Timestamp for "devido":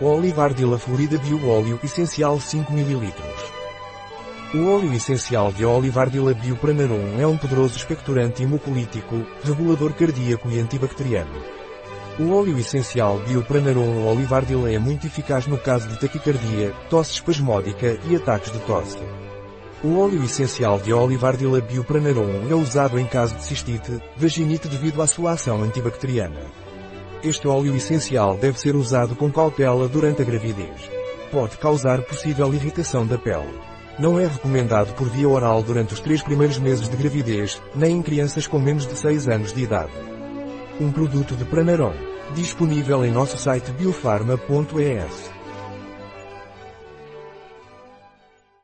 24.66-25.00